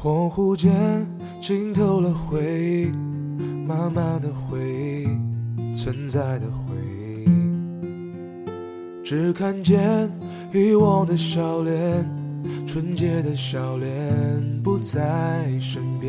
[0.00, 1.04] 恍惚间
[1.42, 2.86] 浸透了回忆，
[3.66, 6.76] 慢慢的回忆，存在的回
[7.26, 7.28] 忆。
[9.02, 10.08] 只看见
[10.54, 12.08] 遗忘的笑脸，
[12.64, 16.08] 纯洁的笑脸不在身边。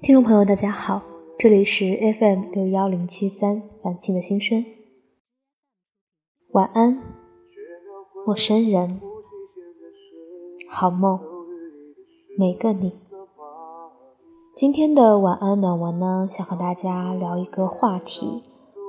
[0.00, 1.02] 听众朋友，大家好，
[1.36, 4.64] 这里是 FM 六幺零七三晚清的心声，
[6.52, 7.02] 晚安，
[8.24, 9.07] 陌生人。
[10.70, 11.18] 好梦，
[12.36, 12.92] 每个你。
[14.54, 18.42] 今天的晚安暖文呢，想和大家聊一个话题，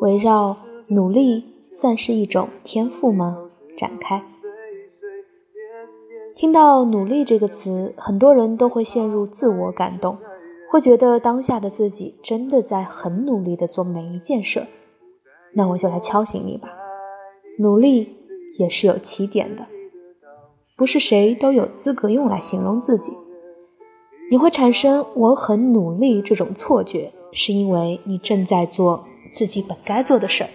[0.00, 0.56] 围绕
[0.88, 3.50] 努力算是一种天赋吗？
[3.76, 4.24] 展开。
[6.34, 10.16] 听到努力这个词，很多人都会陷入自我感动，
[10.70, 14.66] 会觉得当下的自己真的在很努力的做每一件事。
[15.52, 16.70] 那我就来敲醒你吧，
[17.58, 18.16] 努力
[18.58, 19.66] 也是有起点的。
[20.76, 23.12] 不是谁都有资格用来形容自己。
[24.30, 30.50] 你会产生“我很努力”这种错觉，是因为你正在做自己本该做的事儿，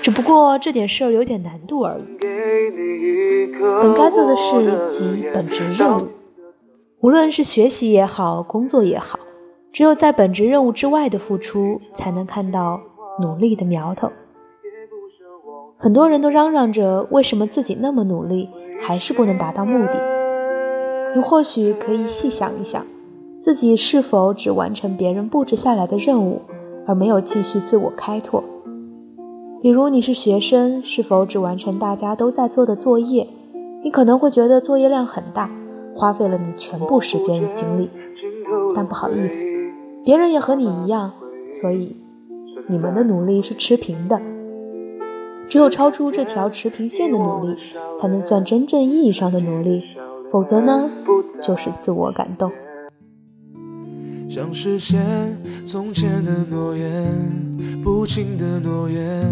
[0.00, 2.04] 只不过这点事儿有点难度而已。
[3.60, 6.06] 本该做的事即本职任务，
[7.00, 9.18] 无论是学习也好，工作也好，
[9.72, 12.80] 只有在本职任务之外的付出，才能看到
[13.20, 14.12] 努力的苗头。
[15.80, 18.48] 很多人都嚷嚷着为什么自己那么努力。
[18.82, 20.00] 还是不能达到目的，
[21.14, 22.82] 你或许可以细想一想，
[23.38, 26.40] 自己是否只完成别人布置下来的任务，
[26.86, 28.42] 而没有继续自我开拓。
[29.60, 33.26] 比如你是学生，是否只完成大家都在做的作业？
[33.84, 35.50] 你可能会觉得作业量很大，
[35.94, 37.90] 花费了你全部时间与精力。
[38.74, 39.44] 但不好意思，
[40.02, 41.12] 别人也和你一样，
[41.50, 41.94] 所以
[42.66, 44.18] 你们的努力是持平的。
[45.50, 47.56] 只有超出这条持平线的努力，
[48.00, 49.82] 才能算真正意义上的努力，
[50.30, 50.88] 否则呢，
[51.42, 52.52] 就是自我感动。
[54.28, 55.04] 想实现
[55.66, 57.12] 从前的诺言，
[57.82, 59.26] 不轻的诺言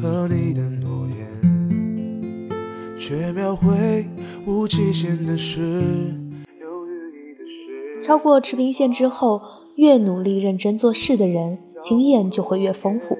[0.00, 2.48] 和你的诺言，
[2.96, 4.06] 却描绘
[4.46, 6.14] 无期限的事。
[8.04, 9.42] 超过持平线之后，
[9.74, 13.18] 越努力认真做事的人，经验就会越丰富。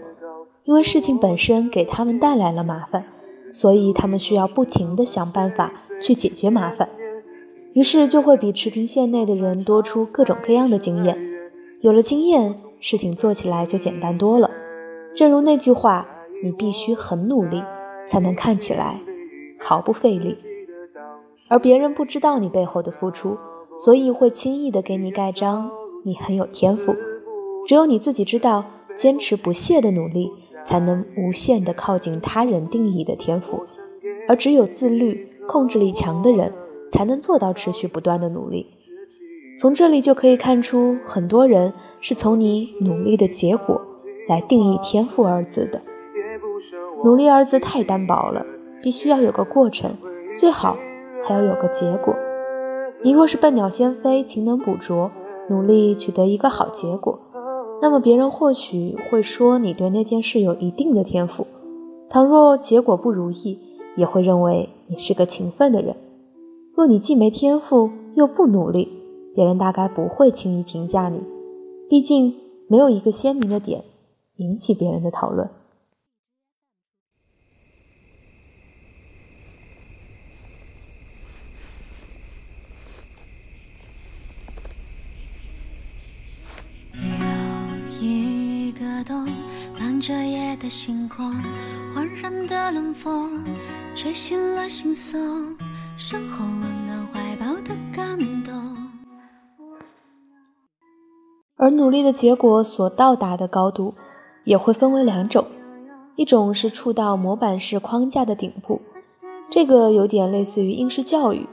[0.64, 3.06] 因为事情本身给他们带来了麻烦，
[3.52, 6.88] 所以他们需要不停地想办法去解决麻烦，
[7.72, 11.18] 于是就会比持平线内的人多出各种各样的经验。
[11.80, 14.50] 有了经验，事情做起来就简单多了。
[15.14, 16.06] 正如那句话
[16.44, 17.62] ：“你必须很努力，
[18.06, 19.00] 才能看起来
[19.58, 20.36] 毫不费力。”
[21.48, 23.36] 而别人不知道你背后的付出，
[23.76, 25.70] 所以会轻易地给你盖章
[26.04, 26.94] ：“你很有天赋。”
[27.66, 30.30] 只有你自己知道，坚持不懈的努力。
[30.64, 33.64] 才能无限地靠近他人定义的天赋，
[34.28, 36.52] 而只有自律、控制力强的人，
[36.90, 38.66] 才能做到持续不断的努力。
[39.58, 43.80] 从这里就可以看出，很多人是从你努力的结果
[44.28, 45.82] 来定义“天赋”二字的。
[47.04, 48.46] 努力二字太单薄了，
[48.82, 49.96] 必须要有个过程，
[50.38, 50.78] 最好
[51.22, 52.16] 还要有个结果。
[53.02, 55.10] 你若是笨鸟先飞，勤能补拙，
[55.48, 57.18] 努力取得一个好结果。
[57.82, 61.46] 那么别人或许会说你对那件事有一定的天赋，
[62.08, 63.58] 倘若结果不如意，
[63.96, 65.96] 也会认为你是个勤奋的人。
[66.74, 68.88] 若你既没天赋又不努力，
[69.34, 71.20] 别人大概不会轻易评价你，
[71.88, 72.34] 毕竟
[72.68, 73.82] 没有一个鲜明的点
[74.36, 75.48] 引起别人的讨论。
[90.00, 91.30] 着夜的星空，
[91.94, 93.44] 环然的冷风，
[93.94, 95.56] 吹醒了心松，
[95.96, 98.54] 身后温暖怀抱的感动。
[101.56, 103.94] 而努力的结果所到达的高度，
[104.44, 105.46] 也会分为两种，
[106.16, 108.80] 一种是触到模板式框架的顶部，
[109.50, 111.46] 这个有点类似于应试教育，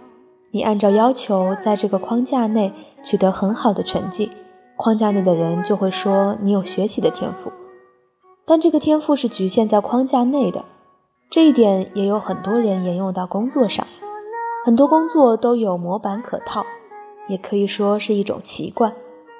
[0.52, 2.72] 你按照要求在这个框架内
[3.04, 4.32] 取得很好的成绩，
[4.78, 7.52] 框架内的人就会说你有学习的天赋。
[8.46, 10.64] 但这个天赋是局限在框架内的，
[11.30, 13.86] 这一点也有很多人沿用到工作上。
[14.64, 16.66] 很多工作都有模板可套，
[17.28, 18.94] 也可以说是一种习惯。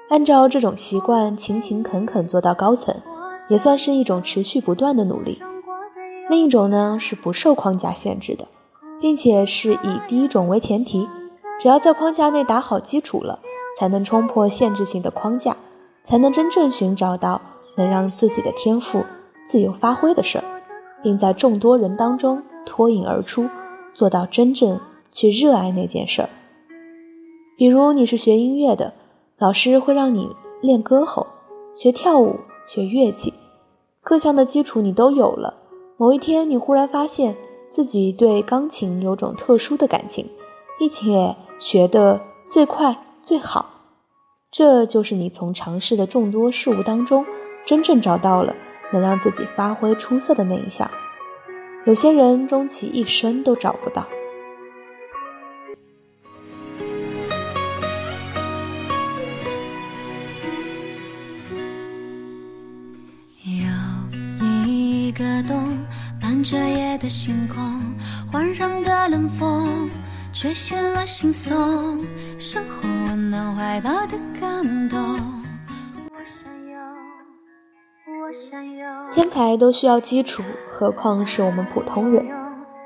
[0.10, 2.96] 按照这种习惯勤勤恳恳做到高层，
[3.50, 5.42] 也算是一种持续不断的努力。
[6.30, 8.48] 另一种呢是不受框架限制的，
[9.00, 11.08] 并且是以第一种为前提，
[11.60, 13.40] 只要在框架内打好基础了，
[13.78, 15.56] 才能冲破限制性的框架，
[16.04, 17.40] 才能真正寻找到。
[17.78, 19.06] 能让自己的天赋
[19.46, 20.44] 自由发挥的事儿，
[21.04, 23.48] 并在众多人当中脱颖而出，
[23.94, 24.80] 做到真正
[25.12, 26.30] 去热爱那件事儿。
[27.56, 28.96] 比如你是学音乐的，
[29.38, 31.28] 老师会让你练歌喉；
[31.76, 32.38] 学跳舞、
[32.68, 33.32] 学乐器，
[34.02, 35.54] 各项的基础你都有了。
[35.98, 37.38] 某一天，你忽然发现
[37.70, 40.28] 自己对钢琴有种特殊的感情，
[40.80, 42.20] 并且学得
[42.50, 42.98] 最快
[43.28, 43.70] 最好。
[44.50, 47.26] 这就是你从尝试的众多事物当中，
[47.66, 48.56] 真正找到了
[48.94, 50.90] 能让自己发挥出色的那一项。
[51.86, 54.08] 有些人终其一生都找不到。
[63.44, 65.78] 有一个洞，
[66.22, 67.62] 伴着夜的星空，
[68.32, 69.90] 环绕的冷风。
[70.40, 71.98] 却显了心松，
[72.38, 75.00] 生活温暖怀抱的感动。
[76.06, 76.78] 我想要，
[78.06, 82.24] 我想要天才都需要基础，何况是我们普通人？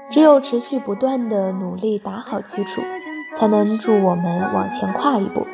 [0.09, 2.81] 只有持续不断的努力打好基础，
[3.35, 5.45] 才能助我们往前跨一步，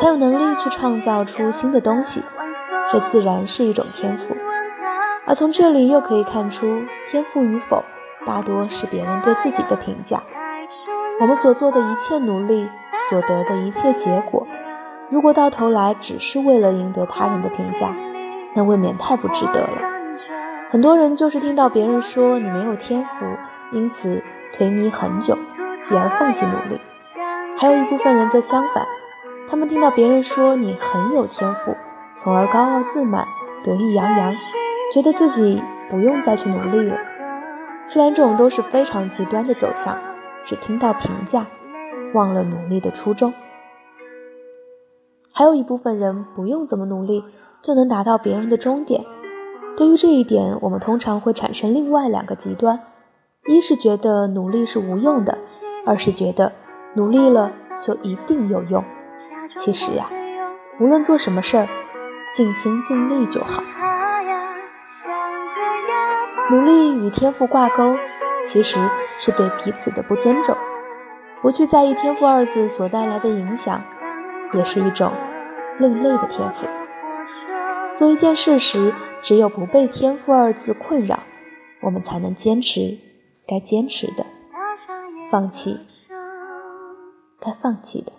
[0.00, 2.22] 才有能力去创造出新的东西。
[2.92, 4.36] 这自然是一种天赋，
[5.26, 7.82] 而从这里又可以看出，天赋与否，
[8.24, 10.22] 大多是别人对自己的评价。
[11.20, 12.68] 我们所做的一切努力，
[13.08, 14.46] 所得的一切结果，
[15.08, 17.94] 如果到头来只是为了赢得他人的评价，
[18.52, 19.78] 那未免太不值得了。
[20.70, 23.24] 很多人就是听到别人说你没有天赋，
[23.70, 24.20] 因此
[24.52, 25.38] 颓靡很久，
[25.80, 26.80] 继而放弃努力；
[27.56, 28.84] 还有一部分人则相反，
[29.48, 31.76] 他们听到别人说你很有天赋，
[32.16, 33.24] 从而高傲自满，
[33.62, 34.34] 得意洋洋，
[34.92, 36.96] 觉得自己不用再去努力了。
[37.86, 39.96] 这两种都是非常极端的走向。
[40.44, 41.46] 只听到评价，
[42.12, 43.32] 忘了努力的初衷。
[45.32, 47.24] 还有一部分人不用怎么努力
[47.60, 49.04] 就能达到别人的终点。
[49.76, 52.78] 对于这一点，我们通常会产生另外两个极端：
[53.46, 55.38] 一是觉得努力是无用的，
[55.84, 56.52] 二是觉得
[56.94, 57.50] 努力了
[57.80, 58.84] 就一定有用。
[59.56, 60.06] 其实呀，
[60.78, 61.66] 无论做什么事儿，
[62.32, 63.62] 尽心尽力就好。
[66.50, 67.96] 努力与天赋挂钩。
[68.44, 68.78] 其实
[69.18, 70.54] 是对彼此的不尊重，
[71.40, 73.82] 不去在意“天赋”二字所带来的影响，
[74.52, 75.10] 也是一种
[75.78, 76.66] 另类的天赋。
[77.96, 78.92] 做一件事时，
[79.22, 81.20] 只有不被“天赋”二字困扰，
[81.80, 82.98] 我们才能坚持
[83.46, 84.26] 该坚持的，
[85.30, 85.80] 放弃
[87.40, 88.12] 该放弃的。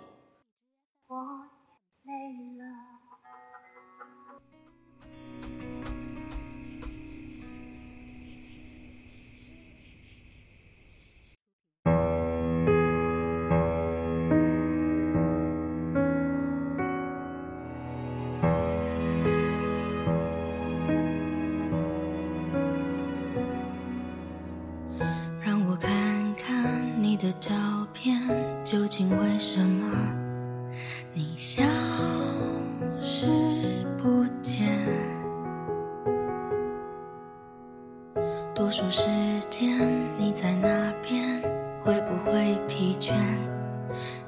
[38.78, 39.08] 数时
[39.48, 39.88] 间
[40.18, 41.40] 你在那边，
[41.82, 43.14] 会不会疲倦？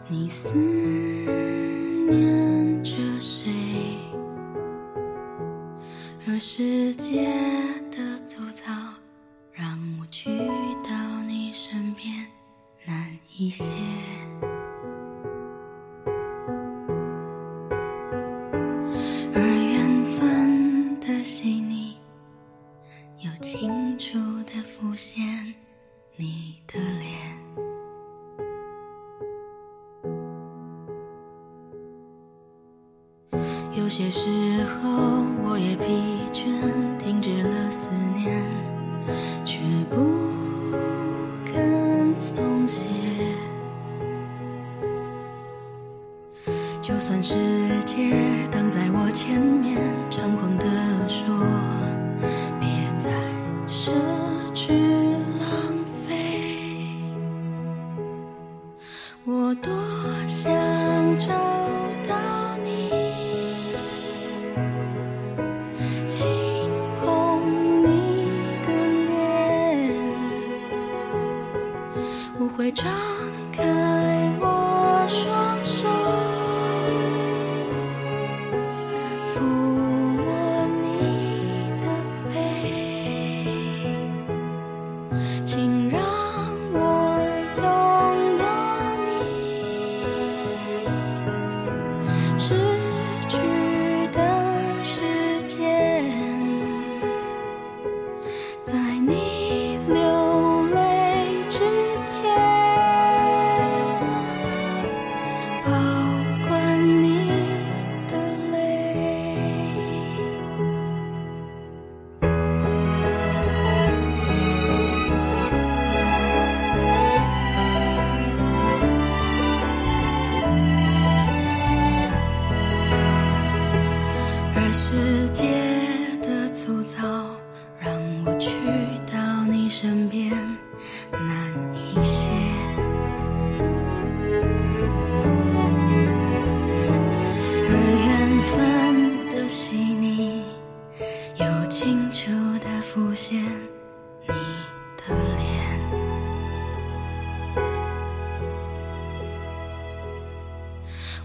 [0.07, 0.49] 你思
[2.09, 3.53] 念着谁？
[6.25, 7.31] 若世界
[7.91, 8.73] 的粗糙，
[9.53, 10.31] 让我去
[10.83, 12.27] 到你身边
[12.87, 13.15] 难。
[13.37, 13.75] 一些，
[34.39, 36.47] 时候，我也疲倦，
[36.97, 38.45] 停止了思念，
[39.45, 39.59] 却
[39.91, 39.97] 不
[41.45, 42.89] 肯松懈。
[46.81, 47.35] 就算世
[47.85, 48.15] 界
[48.49, 49.77] 挡在我前面，
[50.09, 50.67] 张狂地
[51.09, 51.27] 说，
[52.61, 53.11] 别再
[53.67, 53.91] 奢
[54.55, 54.73] 侈
[55.41, 56.07] 浪费。
[59.25, 59.73] 我多
[60.29, 60.49] 想
[61.19, 61.35] 找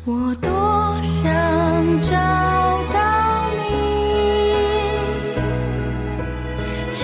[0.06, 1.32] 我多想
[2.02, 2.12] 找
[2.92, 3.62] 到你
[6.92, 7.02] 轻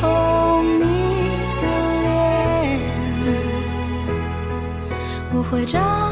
[0.00, 0.82] 捧你
[1.60, 1.64] 的
[2.02, 2.06] 脸
[5.32, 6.07] 我会找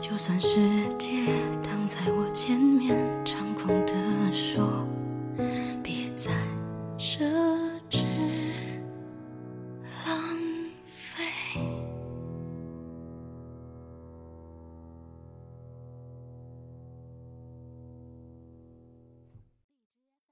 [0.00, 0.48] 就算世
[0.96, 1.26] 界
[1.62, 3.94] 挡在我前面猖狂地
[4.32, 4.86] 说
[5.82, 6.30] 别再
[6.96, 7.24] 奢